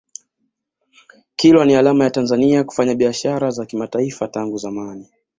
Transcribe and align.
kilwa 1.35 1.65
ni 1.65 1.75
alama 1.75 2.03
ya 2.03 2.09
tanzania 2.09 2.63
kufanya 2.63 2.95
biashara 2.95 3.51
za 3.51 3.65
kimataifa 3.65 4.27
tangu 4.27 4.57
zamani 4.57 5.09